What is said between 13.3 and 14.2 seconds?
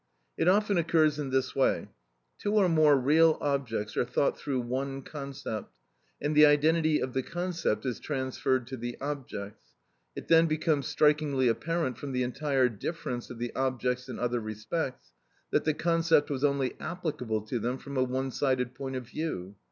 the objects in